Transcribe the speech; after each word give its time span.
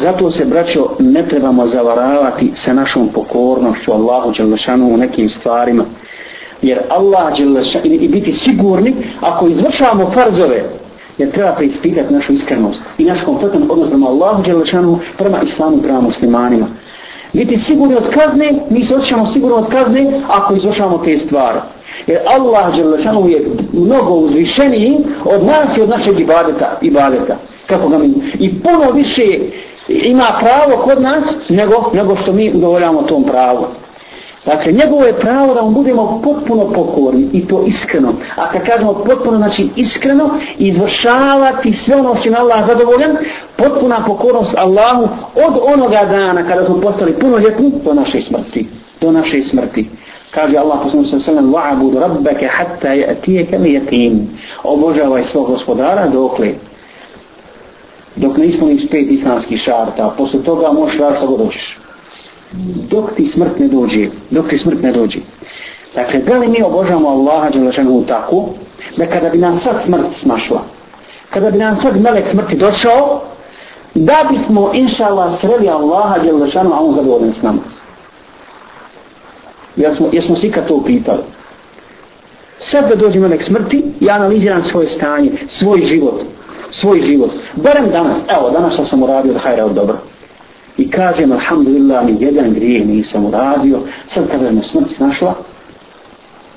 Zato 0.00 0.30
se, 0.30 0.44
braćo, 0.44 0.88
ne 0.98 1.28
trebamo 1.28 1.66
zavaravati 1.66 2.52
sa 2.54 2.72
našom 2.72 3.08
pokornošću 3.08 3.92
Allahu 3.92 4.32
Đelešanu 4.36 4.94
u 4.94 4.96
nekim 4.96 5.28
stvarima. 5.28 5.84
Jer 6.62 6.78
Allah 6.88 7.36
Đelešanu, 7.36 7.84
i 7.84 8.08
biti 8.08 8.32
sigurni, 8.32 8.94
ako 9.20 9.48
izvršavamo 9.48 10.10
farzove, 10.10 10.64
jer 11.18 11.30
treba 11.30 11.52
preispitati 11.52 12.14
našu 12.14 12.32
iskrenost 12.32 12.82
i 12.98 13.04
naš 13.04 13.22
kompletan 13.22 13.62
odnos 13.70 13.88
prema 13.88 14.06
Allahu 14.06 14.42
Đelešanu, 14.42 14.98
prema 15.18 15.42
Islamu, 15.42 15.82
prema 15.82 16.00
muslimanima. 16.00 16.66
Biti 17.32 17.58
sigurni 17.58 17.94
od 17.94 18.10
kazne, 18.10 18.52
mi 18.70 18.84
se 18.84 18.96
osjećamo 18.96 19.26
sigurno 19.26 19.56
od 19.56 19.68
kazne 19.68 20.20
ako 20.28 20.54
izvršavamo 20.54 20.98
te 20.98 21.16
stvari. 21.16 21.58
Jer 22.06 22.18
Allah 22.26 22.76
Đelešanu 22.76 23.28
je 23.28 23.46
mnogo 23.72 24.14
uzvišeniji 24.14 24.98
od 25.24 25.44
nas 25.44 25.76
i 25.76 25.82
od 25.82 25.88
našeg 25.88 26.20
ibadeta. 26.20 26.78
ibadeta. 26.82 27.36
Kako 27.66 27.88
ga 27.88 27.98
mi? 27.98 28.14
I 28.38 28.62
puno 28.62 28.90
više 28.94 29.22
ima 29.88 30.26
pravo 30.40 30.82
kod 30.82 31.02
nas 31.02 31.34
nego, 31.48 31.90
nego 31.92 32.16
što 32.16 32.32
mi 32.32 32.52
udovoljamo 32.54 33.02
tom 33.02 33.24
pravu. 33.24 33.66
Dakle, 34.46 34.72
njegovo 34.72 35.04
je 35.04 35.18
pravo 35.18 35.54
da 35.54 35.62
mu 35.62 35.70
budemo 35.70 36.20
potpuno 36.24 36.72
pokorni 36.72 37.28
i 37.32 37.46
to 37.46 37.64
iskreno. 37.66 38.12
A 38.36 38.52
kad 38.52 38.66
kažemo 38.66 38.94
potpuno, 38.94 39.36
znači 39.36 39.68
iskreno, 39.76 40.30
izvršavati 40.58 41.72
sve 41.72 41.96
ono 41.96 42.16
što 42.16 42.28
je 42.28 42.36
Allah 42.36 42.66
zadovoljan, 42.66 43.16
potpuna 43.56 44.04
pokornost 44.06 44.54
Allahu 44.56 45.08
od 45.34 45.54
onoga 45.74 46.04
dana 46.10 46.48
kada 46.48 46.66
smo 46.66 46.80
postali 46.80 47.12
punoljetni 47.12 47.72
do 47.84 47.94
naše 47.94 48.20
smrti. 48.20 48.68
Do 49.00 49.12
naše 49.12 49.42
smrti. 49.42 49.88
Kaže 50.34 50.56
Allah 50.56 50.80
poslanu 50.82 51.04
sa 51.04 51.20
sallam, 51.20 51.52
wa'abudu 51.52 51.98
rabbaka 52.00 52.48
hatta 52.48 52.88
ya'tiyaka 52.88 53.56
al-yaqin. 53.56 54.26
Obožavaj 54.64 55.24
svog 55.24 55.46
gospodara 55.46 56.06
dokle 56.06 56.54
dok 58.16 58.36
ne 58.38 58.46
ispuniš 58.46 58.88
pet 58.90 59.10
islamskih 59.10 59.60
šarta, 59.60 60.14
posle 60.18 60.42
toga 60.42 60.72
možeš 60.72 60.98
raditi 60.98 61.18
što 61.18 61.26
god 61.26 61.46
hoćeš. 61.46 61.78
Dok 62.90 63.14
ti 63.16 63.24
smrt 63.24 63.58
ne 63.58 63.68
dođe, 63.68 64.08
dok 64.30 64.48
ti 64.48 64.58
smrt 64.58 64.82
ne 64.82 64.92
dođe. 64.92 65.18
Dakle, 65.94 66.20
da 66.20 66.38
li 66.38 66.48
mi 66.48 66.62
obožavamo 66.62 67.08
Allaha 67.08 67.50
Đelešanu 67.50 68.04
tako, 68.06 68.44
da 68.96 69.06
kada 69.06 69.28
bi 69.28 69.38
nam 69.38 69.60
sad 69.60 69.76
smrt 69.84 70.06
smašla, 70.16 70.62
kada 71.30 71.50
bi 71.50 71.58
nam 71.58 71.76
sad 71.76 72.00
melek 72.00 72.26
smrti 72.26 72.56
došao, 72.56 73.20
da 73.94 74.24
bismo, 74.30 74.70
inša 74.74 75.06
Allah, 75.06 75.40
sreli 75.40 75.68
Allaha 75.68 76.18
Đelešanu, 76.18 76.70
a 76.74 76.80
on 76.80 76.94
zadovoljen 76.94 77.34
s 77.34 77.42
nama. 77.42 77.58
Jesmo, 79.76 80.08
jesmo 80.12 80.36
se 80.36 80.46
ikad 80.46 80.68
to 80.68 80.84
pitali. 80.84 81.22
Sad 82.58 82.88
da 82.88 82.94
dođem 82.94 83.22
melek 83.22 83.42
smrti, 83.42 83.84
ja 84.00 84.14
analiziram 84.14 84.64
svoje 84.64 84.86
stanje, 84.86 85.30
svoj 85.48 85.84
život, 85.84 86.22
svoj 86.70 87.02
život. 87.02 87.30
Barem 87.54 87.90
danas, 87.90 88.22
evo, 88.28 88.50
danas 88.50 88.88
sam 88.88 89.02
uradio 89.02 89.32
od 89.32 89.40
hajra 89.40 89.64
od 89.64 89.72
dobro. 89.72 89.98
I 90.78 90.90
kažem, 90.90 91.32
alhamdulillah, 91.32 92.06
ni 92.06 92.16
jedan 92.20 92.54
grijeh 92.54 92.86
nisam 92.86 93.24
uradio. 93.24 93.78
Sad 94.06 94.30
kada 94.30 94.50
me 94.50 94.62
smrt 94.62 94.98
našla, 94.98 95.34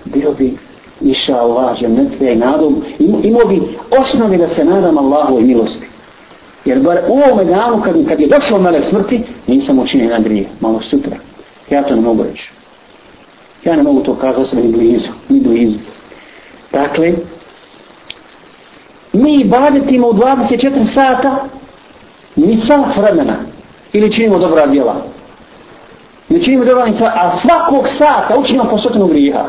bio 0.05 0.31
bi 0.31 0.53
iša 1.01 1.37
Allah, 1.37 1.77
žemnetve 1.79 2.33
i 2.33 2.35
nadom, 2.35 2.83
imao 2.99 3.45
bi 3.45 3.61
osnovi 3.99 4.37
da 4.37 4.47
se 4.47 4.65
nadam 4.65 4.97
Allahovoj 4.97 5.43
milosti. 5.43 5.87
Jer 6.65 6.79
bar 6.79 6.97
u 7.07 7.13
ovome 7.13 7.45
danu, 7.45 7.81
kad, 7.81 8.07
kad 8.07 8.19
je 8.19 8.27
došlo 8.27 8.59
melek 8.59 8.85
smrti, 8.85 9.23
nisam 9.47 9.79
učinio 9.79 10.03
jedan 10.03 10.23
grijeh, 10.23 10.47
malo 10.59 10.81
sutra. 10.81 11.15
Ja 11.69 11.83
to 11.83 11.95
ne 11.95 12.01
mogu 12.01 12.23
reći. 12.23 12.51
Ja 13.63 13.75
ne 13.75 13.83
mogu 13.83 14.01
to 14.01 14.15
kazati 14.15 14.49
sam 14.49 14.59
ni 14.59 14.71
blizu, 14.71 15.09
ni 15.29 15.39
blizu. 15.39 15.77
Dakle, 16.71 17.13
mi 19.13 19.33
ibadetimo 19.33 20.07
u 20.07 20.13
24 20.13 20.93
sata 20.93 21.45
ni 22.35 22.57
sat 22.57 22.97
vremena 22.97 23.35
ili 23.93 24.11
činimo 24.11 24.39
dobra 24.39 24.67
djela 24.67 24.95
ne 26.29 26.43
činimo 26.43 26.65
dobra 26.65 26.85
djela 26.85 27.11
a 27.15 27.37
svakog 27.37 27.87
sata 27.87 28.37
učinimo 28.39 28.65
po 28.69 28.77
stotinu 28.77 29.07
griha. 29.07 29.45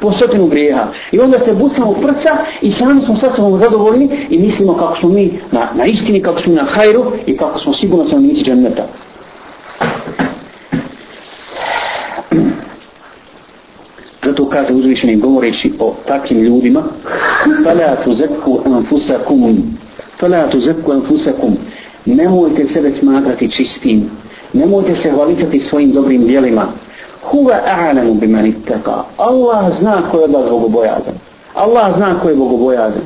po 0.00 0.12
stotinu 0.12 0.46
griha. 0.46 0.86
i 1.12 1.20
onda 1.20 1.38
se 1.38 1.52
busamo 1.52 1.90
u 1.90 1.94
prsa 1.94 2.36
i 2.62 2.70
sami 2.70 3.00
smo 3.00 3.16
sad 3.16 3.34
samo 3.34 3.58
zadovoljni 3.58 4.26
i 4.30 4.38
mislimo 4.38 4.74
kako 4.74 4.96
smo 4.96 5.08
mi 5.08 5.40
na, 5.52 5.68
na 5.74 5.84
istini 5.84 6.22
kako 6.22 6.40
smo 6.40 6.54
na 6.54 6.64
hajru 6.64 7.12
i 7.26 7.36
kako 7.36 7.58
smo 7.58 7.72
sigurno 7.72 8.10
sam 8.10 8.22
nisi 8.22 8.44
dženneta 8.44 8.86
Zato 14.38 14.50
kaže 14.50 14.72
uzvišeni 14.72 15.16
govoreći 15.16 15.72
o 15.80 15.94
takvim 16.06 16.42
ljudima 16.42 16.82
Fala 17.64 17.96
tu 18.04 18.14
zekku 18.14 18.60
anfusakum. 18.64 19.76
Fala 20.20 20.48
tu 20.50 20.60
zekku 20.60 20.92
anfusakum. 20.92 21.56
Nemojte 22.06 22.66
sebe 22.66 22.92
smatrati 22.92 23.50
čistim. 23.50 24.10
Nemojte 24.52 24.94
se 24.94 25.10
hvalisati 25.10 25.60
svojim 25.60 25.92
dobrim 25.92 26.26
dijelima 26.26 26.66
Huva 27.22 27.60
a'lamu 27.66 28.14
biman 28.14 28.46
ittaka 28.46 29.04
Allah 29.16 29.72
zna 29.78 30.02
ko 30.10 30.18
je 30.18 30.24
od 30.24 30.30
vas 30.30 30.50
bogobojazan. 30.50 31.14
Allah 31.54 31.96
zna 31.96 32.20
ko 32.20 32.28
je 32.28 32.34
bogobojazan. 32.34 33.02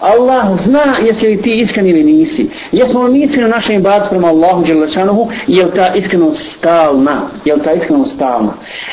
Allah 0.00 0.56
zna 0.56 0.96
jesi 1.06 1.26
li 1.26 1.42
ti 1.42 1.60
iskren 1.60 1.86
ili 1.86 2.04
nisi. 2.04 2.50
Jesmo 2.72 3.02
li 3.02 3.12
mi 3.12 3.26
na 3.26 3.48
našem 3.48 3.76
ibadu 3.76 4.04
prema 4.10 4.28
Allahu 4.28 4.64
Đelešanuhu, 4.64 5.28
je 5.46 5.64
li 5.64 5.70
ta 5.74 5.94
iskrenost 5.94 6.52
stalna? 6.52 7.20
Je 7.44 7.54
li 7.54 7.62
ta 7.62 7.72
iskrenost 7.72 8.14
stalna? 8.14 8.52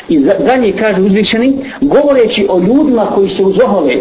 I 0.09 0.19
dalje 0.19 0.72
kaže 0.72 1.01
uzvišeni, 1.01 1.57
govoreći 1.81 2.47
o 2.50 2.59
ljudima 2.59 3.06
koji 3.06 3.29
se 3.29 3.44
uzohole, 3.44 3.95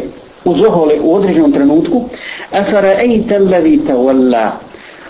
uzohole 0.45 1.01
u 1.01 1.15
određenom 1.15 1.53
trenutku, 1.53 2.05
Afara 2.53 2.93
ejte 3.01 3.39
levi 3.39 3.81
tawalla, 3.89 4.51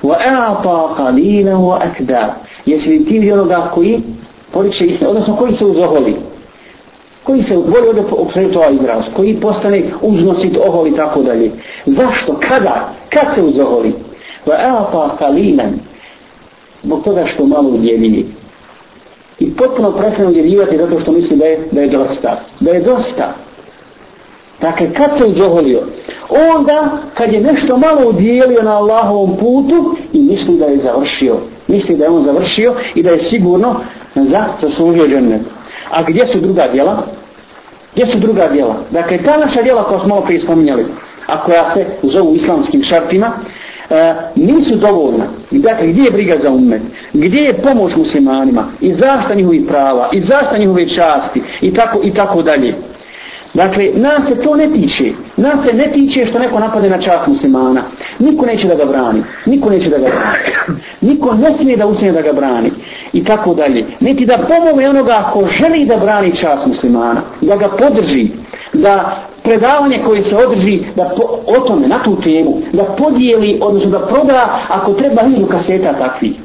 wa 0.03 0.17
a'ta 0.17 0.95
qalina 0.97 1.55
wa 1.57 1.79
akda. 1.83 2.35
Jesi 2.67 2.91
li 2.91 3.05
ti 3.05 3.33
onoga 3.33 3.71
koji 3.75 4.03
poriče 4.53 4.87
istinu, 4.87 5.11
odnosno 5.11 5.37
koji 5.37 5.55
se 5.55 5.65
uzoholi? 5.65 6.17
Koji 7.25 7.43
se 7.43 7.57
voli 7.57 7.89
ovdje 7.89 8.05
okrenuti 8.11 8.57
ovaj 8.57 8.75
izraz, 8.75 9.05
koji 9.17 9.41
postane 9.41 9.83
uznosit 10.03 10.57
ohol 10.67 10.87
i 10.87 10.97
tako 10.97 11.23
dalje. 11.23 11.51
Zašto? 11.87 12.41
Kada? 12.49 12.93
Kad 13.09 13.35
se 13.35 13.43
uzoholi? 13.43 13.95
Va 14.47 14.55
eata 14.55 15.17
kalinan. 15.19 15.73
Zbog 16.83 17.05
toga 17.05 17.27
što 17.27 17.47
malo 17.47 17.69
udjeljuje. 17.69 18.25
I 19.39 19.51
potpuno 19.57 19.93
prestane 19.93 20.29
udjeljivati 20.29 20.79
zato 20.79 21.01
što 21.01 21.13
misli 21.13 21.37
da 21.37 21.45
je, 21.45 21.69
da 21.73 21.81
je 21.81 21.89
dosta. 21.89 22.41
Da 22.61 22.71
je 22.71 22.81
dosta. 22.81 23.35
Dakle, 24.61 24.95
kad 24.95 25.19
se 25.19 25.25
uzoholio? 25.25 25.83
Onda, 26.57 26.99
kad 27.15 27.33
je 27.33 27.41
nešto 27.41 27.77
malo 27.77 28.09
udjelio 28.09 28.63
na 28.63 28.77
Allahovom 28.77 29.37
putu 29.37 29.97
i 30.13 30.19
misli 30.19 30.59
da 30.59 30.65
je 30.65 30.79
završio. 30.79 31.37
Misli 31.69 31.97
da 31.97 32.05
je 32.05 32.11
on 32.11 32.25
završio 32.25 32.75
i 32.95 33.03
da 33.03 33.11
je 33.11 33.23
sigurno 33.23 33.77
za 34.15 34.45
zaslužio 34.63 35.09
džennetu. 35.09 35.51
A 35.91 36.03
gdje 36.03 36.27
su 36.27 36.41
druga 36.41 36.69
djela? 36.73 37.03
Gdje 37.93 38.07
su 38.07 38.19
druga 38.19 38.49
djela? 38.49 38.77
Dakle, 38.91 39.19
ta 39.23 39.37
naša 39.37 39.63
djela 39.63 39.83
koja 39.83 40.01
smo 40.01 40.21
prije 40.21 40.41
spominjali, 40.41 40.87
a 41.27 41.45
koja 41.45 41.71
se 41.71 41.87
zovu 42.03 42.35
islamskim 42.35 42.83
šartima, 42.83 43.31
e, 43.91 44.15
nisu 44.35 44.77
dovoljna. 44.77 45.25
Dakle, 45.51 45.87
gdje 45.87 46.03
je 46.03 46.11
briga 46.11 46.37
za 46.43 46.51
umet? 46.51 46.83
Gdje 47.13 47.41
je 47.41 47.63
pomoć 47.63 47.97
muslimanima? 47.97 48.69
I 48.81 48.93
zašta 48.93 49.35
njihovih 49.35 49.63
prava? 49.69 50.09
I 50.13 50.21
zašta 50.21 50.59
njihove 50.59 50.89
časti? 50.89 51.43
I 51.61 51.75
tako, 51.75 52.01
i 52.03 52.15
tako 52.15 52.43
dalje. 52.43 52.75
Dakle, 53.55 53.91
nas 53.95 54.27
se 54.29 54.35
to 54.35 54.57
ne 54.57 54.73
tiče. 54.73 55.13
Nas 55.37 55.65
se 55.65 55.73
ne 55.73 55.93
tiče 55.93 56.27
što 56.27 56.39
neko 56.39 56.61
napade 56.61 56.91
na 56.91 56.99
čast 57.01 57.27
muslimana. 57.27 57.83
Niko 58.19 58.47
neće 58.47 58.69
da 58.69 58.75
ga 58.75 58.85
brani. 58.85 59.23
Niko 59.47 59.71
neće 59.71 59.91
da 59.91 59.99
ga 59.99 60.05
brani. 60.05 60.79
Niko 61.01 61.35
ne 61.35 61.55
smije 61.55 61.77
da 61.77 61.87
učine 61.87 62.13
da 62.13 62.23
ga 62.23 62.33
brani. 62.33 62.71
I 63.13 63.25
tako 63.25 63.55
dalje. 63.55 63.87
Niti 64.01 64.27
da 64.27 64.39
pomogne 64.39 64.89
onoga 64.89 65.31
ko 65.33 65.47
želi 65.47 65.87
da 65.87 65.97
brani 65.97 66.37
čast 66.37 66.67
muslimana. 66.67 67.21
Da 67.41 67.57
ga 67.57 67.69
podrži. 67.69 68.29
Da 68.73 69.17
predavanje 69.43 70.01
koje 70.07 70.23
se 70.23 70.37
održi 70.37 70.83
da 70.97 71.05
po, 71.17 71.23
o 71.47 71.61
tome, 71.61 71.89
na 71.89 72.03
tu 72.05 72.17
temu, 72.21 72.61
da 72.73 72.85
podijeli, 72.85 73.59
odnosno 73.63 73.91
da 73.91 74.07
proda, 74.07 74.59
ako 74.69 74.93
treba 74.93 75.23
hiljadu 75.23 75.47
kaseta 75.47 75.93
takvih 75.93 76.44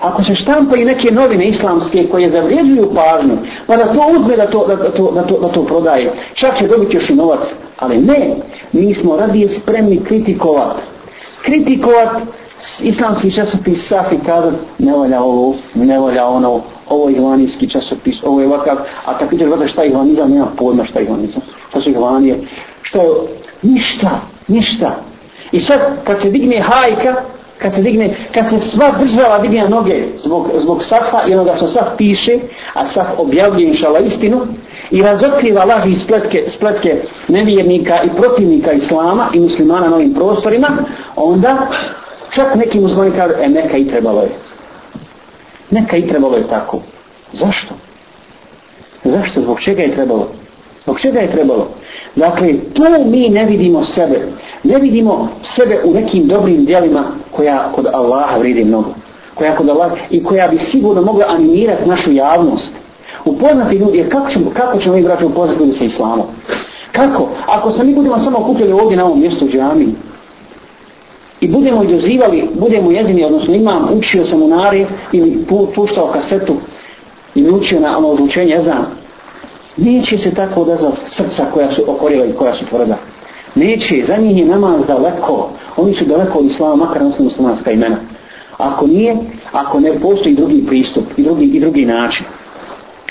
ako 0.00 0.24
se 0.24 0.34
štampaju 0.34 0.86
neke 0.86 1.10
novine 1.10 1.48
islamske 1.48 2.08
koje 2.10 2.30
zavrijeđuju 2.30 2.90
pažnju, 2.94 3.36
pa 3.66 3.76
da 3.76 3.92
to 3.92 4.12
uzme 4.18 4.36
da 4.36 4.46
to, 4.46 4.66
da, 4.66 4.76
da, 4.76 4.90
to, 4.90 5.10
da, 5.10 5.22
to, 5.22 5.40
da 5.40 5.48
to 5.48 5.64
prodaje, 5.64 6.12
čak 6.34 6.58
će 6.58 6.68
dobiti 6.68 6.96
još 6.96 7.10
i 7.10 7.14
novac. 7.14 7.40
Ali 7.78 7.98
ne, 7.98 8.36
mi 8.72 8.94
smo 8.94 9.16
radije 9.16 9.48
spremni 9.48 10.04
kritikovat. 10.04 10.76
Kritikovat 11.42 12.08
islamski 12.80 13.30
časopis 13.30 13.88
Safi 13.88 14.16
kada 14.26 14.50
ne 14.78 14.92
valja 14.92 15.22
ovo, 15.22 15.54
ne 15.74 15.98
valja 15.98 16.26
ono, 16.26 16.60
ovo 16.88 17.08
je 17.08 17.16
ivanijski 17.16 17.70
časopis, 17.70 18.16
ovo 18.22 18.40
je 18.40 18.46
ovakav, 18.46 18.76
a 19.04 19.18
kad 19.18 19.30
piđeš 19.30 19.72
šta 19.72 19.82
je 19.82 19.90
ivanizam, 19.90 20.30
nema 20.30 20.46
pojma 20.58 20.84
šta 20.84 20.98
je 20.98 21.04
ivanizam, 21.04 21.42
šta 21.68 21.80
su 21.80 21.90
ivanije, 21.90 22.38
što 22.82 23.02
je, 23.02 23.08
ništa, 23.62 24.20
ništa. 24.48 24.96
I 25.52 25.60
sad, 25.60 25.80
kad 26.04 26.20
se 26.20 26.30
digne 26.30 26.60
hajka, 26.60 27.14
kad 27.58 27.74
se 27.74 27.82
digne, 27.82 28.14
kad 28.34 28.50
se 28.50 28.60
sva 28.60 28.90
država 28.98 29.38
digne 29.38 29.68
noge 29.68 30.04
zbog, 30.18 30.50
zbog 30.58 30.84
safa 30.84 31.22
i 31.28 31.34
onoga 31.34 31.56
što 31.56 31.68
saf 31.68 31.86
piše, 31.96 32.38
a 32.74 32.86
saf 32.86 33.06
objavljuje 33.18 33.68
inšala 33.68 33.98
istinu, 33.98 34.46
i 34.90 35.02
razotkriva 35.02 35.64
laži 35.64 35.90
i 35.90 35.96
spletke, 35.96 36.44
spletke 36.48 37.02
nevjernika 37.28 38.02
i 38.02 38.08
protivnika 38.16 38.72
islama 38.72 39.28
i 39.32 39.40
muslimana 39.40 39.88
na 39.88 39.96
ovim 39.96 40.14
prostorima, 40.14 40.68
onda 41.16 41.66
čak 42.34 42.54
neki 42.54 42.80
muslimani 42.80 43.16
kaže, 43.16 43.34
e 43.40 43.48
neka 43.48 43.76
i 43.76 43.88
trebalo 43.88 44.20
je. 44.20 44.30
Neka 45.70 45.96
i 45.96 46.08
trebalo 46.08 46.36
je 46.36 46.48
tako. 46.48 46.80
Zašto? 47.32 47.74
Zašto? 49.04 49.40
Zbog 49.40 49.60
čega 49.60 49.82
je 49.82 49.94
trebalo? 49.94 50.28
Zbog 50.82 51.00
čega 51.00 51.20
je 51.20 51.32
trebalo? 51.32 51.68
Dakle, 52.16 52.54
tu 52.74 52.82
mi 53.06 53.28
ne 53.28 53.44
vidimo 53.44 53.84
sebe. 53.84 54.20
Ne 54.64 54.78
vidimo 54.78 55.28
sebe 55.42 55.80
u 55.84 55.94
nekim 55.94 56.26
dobrim 56.26 56.64
dijelima 56.64 57.04
koja 57.30 57.72
kod 57.72 57.86
Allaha 57.92 58.38
vridi 58.38 58.64
mnogo. 58.64 58.94
Koja 59.34 59.56
kod 59.56 59.68
Allaha 59.68 59.96
i 60.10 60.24
koja 60.24 60.48
bi 60.48 60.58
sigurno 60.58 61.02
mogla 61.02 61.24
animirati 61.28 61.88
našu 61.88 62.12
javnost. 62.12 62.72
Upoznati 63.24 63.76
ljudi, 63.76 63.98
jer 63.98 64.12
kako 64.12 64.30
ćemo, 64.30 64.50
kako 64.54 64.78
ćemo 64.78 64.94
mi 64.94 65.02
braći 65.02 65.24
upoznati 65.24 65.60
ljudi 65.60 65.72
sa 65.72 65.84
islamom? 65.84 66.26
Kako? 66.92 67.28
Ako 67.46 67.72
se 67.72 67.84
mi 67.84 67.94
budemo 67.94 68.18
samo 68.18 68.38
kupili 68.38 68.72
ovdje 68.72 68.96
na 68.96 69.04
ovom 69.04 69.20
mjestu 69.20 69.44
u 69.44 69.48
džami 69.48 69.94
i 71.40 71.48
budemo 71.48 71.82
i 71.82 71.86
dozivali, 71.86 72.48
budemo 72.54 72.90
jezini, 72.90 73.24
odnosno 73.24 73.54
imam, 73.54 73.88
učio 73.98 74.24
sam 74.24 74.42
u 74.42 74.48
nari 74.48 74.86
ili 75.12 75.44
puštao 75.74 76.06
kasetu 76.12 76.56
i 77.34 77.50
učio 77.50 77.80
na 77.80 77.98
ono 77.98 78.08
odlučenje 78.08 78.60
znam, 78.62 78.86
neće 79.76 80.18
se 80.18 80.34
tako 80.34 80.60
odazvat 80.60 80.94
srca 81.08 81.44
koja 81.54 81.70
su 81.70 81.82
okorila 81.86 82.24
i 82.24 82.32
koja 82.32 82.54
su 82.54 82.66
tvrda. 82.66 82.96
Neće, 83.54 84.04
za 84.06 84.16
njih 84.16 84.38
je 84.38 84.44
namaz 84.44 84.86
daleko. 84.86 85.50
Oni 85.76 85.94
su 85.94 86.04
daleko 86.04 86.38
od 86.38 86.46
islama, 86.46 86.76
makar 86.76 87.02
na 87.02 87.10
muslimanska 87.18 87.70
imena. 87.70 87.96
Ako 88.58 88.86
nije, 88.86 89.16
ako 89.52 89.80
ne 89.80 90.00
postoji 90.00 90.34
drugi 90.34 90.66
pristup 90.66 91.04
i 91.16 91.22
drugi, 91.22 91.44
i 91.44 91.60
drugi 91.60 91.84
način. 91.84 92.26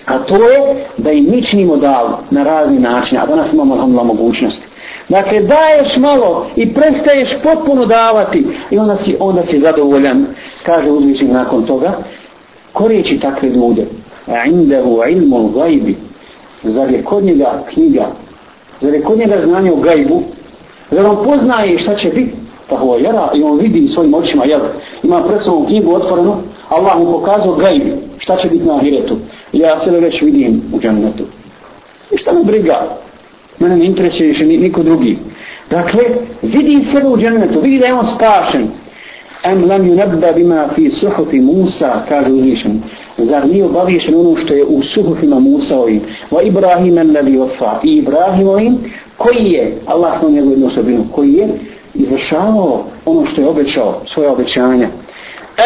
A 0.06 0.20
to 0.20 0.36
je 0.36 0.86
da 0.98 1.12
im 1.12 1.32
mi 1.32 1.42
činimo 1.42 1.78
davu 1.78 2.10
na 2.32 2.44
razni 2.44 2.80
načine, 2.80 3.22
a 3.22 3.26
danas 3.26 3.54
imamo 3.54 3.74
alhamdulillah 3.74 4.08
mogućnosti. 4.08 4.66
Dakle, 5.10 5.40
daješ 5.40 5.98
malo 5.98 6.48
i 6.56 6.74
prestaješ 6.74 7.30
potpuno 7.44 7.86
davati 7.86 8.48
i 8.72 8.78
onda 8.78 8.98
si, 8.98 9.16
onda 9.20 9.46
si 9.46 9.60
zadovoljan, 9.60 10.26
kaže 10.64 10.92
uzvišnik 10.92 11.32
nakon 11.32 11.66
toga, 11.66 11.92
korijeći 12.74 13.20
takve 13.20 13.50
ljude, 13.50 13.86
a 14.28 14.46
indahu 14.46 15.00
ilmu 15.10 15.48
gajbi, 15.48 15.96
zar 16.72 16.92
je 16.92 17.04
kod 17.04 17.24
njega 17.24 17.64
knjiga, 17.74 18.06
zar 18.82 18.94
je 18.94 19.02
kod 19.02 19.18
njega 19.18 19.42
znanje 19.42 19.72
o 19.72 19.76
gajbu, 19.76 20.22
zar 20.92 21.06
on 21.06 21.18
poznaje 21.26 21.80
šta 21.80 21.96
će 21.96 22.10
biti, 22.10 22.34
pa 22.70 22.78
ho 22.78 22.98
jara 22.98 23.30
i 23.36 23.44
on 23.44 23.58
vidi 23.58 23.88
svojim 23.88 24.14
očima, 24.14 24.46
jel, 24.46 24.60
ima 25.04 25.24
pred 25.24 25.42
sobom 25.42 25.66
knjigu 25.66 25.94
otvorenu, 25.94 26.36
Allah 26.70 27.00
mu 27.00 27.12
pokazao 27.12 27.56
gajbi, 27.56 27.94
šta 28.18 28.36
će 28.36 28.50
biti 28.50 28.66
na 28.66 28.76
ahiretu. 28.76 29.18
Ja 29.54 29.80
se 29.80 29.92
već 29.92 30.22
vidim 30.22 30.62
u 30.74 30.80
džanetu. 30.80 31.24
I 32.12 32.18
šta 32.18 32.34
me 32.34 32.44
briga? 32.44 32.98
Mene 33.60 33.76
ne 33.76 33.86
interesuje 33.86 34.28
više 34.28 34.46
niko 34.46 34.84
drugi. 34.84 35.18
Dakle, 35.70 36.04
vidi 36.42 36.86
sebe 36.92 37.08
u 37.08 37.18
džennetu, 37.18 37.62
vidi 37.62 37.80
da 37.80 37.86
je 37.86 37.94
on 37.94 38.06
spašen. 38.06 38.68
Em 39.46 39.68
lam 39.68 39.88
yunabba 39.88 40.34
bima 40.34 40.70
fi 40.76 40.92
suhufi 40.92 41.40
Musa, 41.40 42.06
kaže 42.10 42.32
uzvišen. 42.32 42.82
Zar 43.18 43.48
nije 43.48 43.66
obavješen 43.66 44.16
ono 44.16 44.36
što 44.36 44.54
je 44.54 44.66
u 44.66 44.82
suhufima 44.84 45.36
Musa'ovim? 45.36 46.00
Wa 46.32 46.48
Ibrahim 46.48 46.98
alladhi 46.98 47.38
wafa. 47.38 47.72
I 47.84 47.98
Ibrahimovim, 47.98 48.78
koji 49.18 49.46
je, 49.52 49.78
Allah 49.86 50.20
smo 50.20 50.30
njegovu 50.30 50.52
jednu 50.52 50.68
osobinu, 50.68 51.06
koji 51.12 51.34
je 51.34 51.48
izvršavao 51.94 52.86
ono 53.06 53.26
što 53.26 53.42
je 53.42 53.48
obećao, 53.48 54.02
svoje 54.06 54.30
obećanja. 54.30 54.88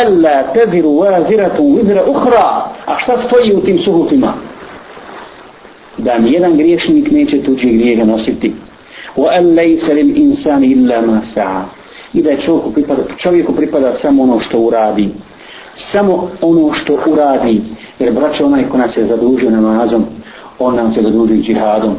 Alla 0.05 0.43
teziru 0.53 0.89
waziratu 0.89 1.61
wizra 1.61 2.01
ukhra. 2.07 2.71
A 2.85 2.97
šta 2.97 3.17
stoji 3.17 3.53
u 3.55 3.61
tim 3.61 3.79
suhufima? 3.79 4.33
Da 5.97 6.17
nijedan 6.17 6.57
griješnik 6.57 7.11
neće 7.11 7.43
tuđi 7.43 7.69
grijeha 7.69 8.05
nositi. 8.05 8.53
Wa 9.17 9.37
an 9.37 9.45
laysa 9.45 9.93
lil 9.93 10.17
insani 10.17 10.67
illa 10.67 11.01
ma 11.01 11.21
sa'a. 11.35 11.78
I 12.13 12.21
da 12.21 12.37
čovjeku 12.37 12.71
pripada, 12.71 13.01
čovjeku 13.17 13.53
pripada 13.53 13.93
samo 13.93 14.23
ono 14.23 14.39
što 14.39 14.59
uradi. 14.59 15.09
Samo 15.75 16.29
ono 16.41 16.73
što 16.73 16.97
uradi. 17.07 17.61
Jer 17.99 18.13
braća 18.13 18.45
onaj 18.45 18.69
ko 18.69 18.77
nas 18.77 18.97
je 18.97 19.07
zadužio 19.07 19.49
namazom, 19.49 20.05
on 20.59 20.75
nam 20.75 20.93
se 20.93 21.01
zadužio 21.01 21.43
džihadom. 21.43 21.95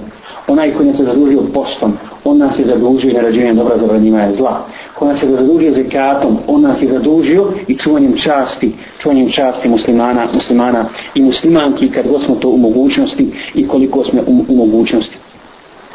Onaj 0.49 0.75
ko 0.75 0.85
nas 0.85 0.99
je 0.99 1.05
zadužio 1.05 1.43
postom, 1.55 1.93
on 2.25 2.39
nas 2.39 2.59
je 2.59 2.67
zadužio 2.67 3.11
i 3.11 3.15
narađenjem 3.15 3.57
dobra 3.57 3.79
zabranjivanja 3.79 4.33
zla. 4.33 4.67
Ko 4.95 5.07
nas 5.07 5.23
je 5.23 5.31
zadužio 5.31 5.73
zekatom, 5.73 6.39
on 6.47 6.63
nas 6.63 6.83
je 6.83 6.89
zadužio 6.89 7.47
i 7.69 7.77
čuvanjem 7.77 8.17
časti, 8.17 8.73
čuvanjem 8.99 9.31
časti 9.31 9.69
muslimana, 9.69 10.27
muslimana 10.35 10.85
i 11.15 11.23
muslimanki 11.23 11.91
kad 11.91 12.09
god 12.09 12.23
smo 12.23 12.35
to 12.35 12.49
u 12.49 12.57
mogućnosti 12.57 13.33
i 13.55 13.69
koliko 13.69 14.05
smo 14.05 14.21
u, 14.27 14.45
u 14.49 14.57
mogućnosti. 14.57 15.17